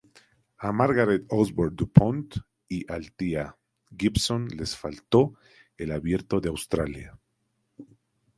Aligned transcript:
A 0.57 0.69
Margaret 0.71 1.25
Osborne 1.29 1.75
duPont 1.75 2.37
y 2.67 2.91
Althea 2.91 3.55
Gibson 3.95 4.47
les 4.57 4.75
faltó 4.75 5.35
el 5.77 5.91
Abierto 5.91 6.41
de 6.41 6.49
Australia. 6.49 7.19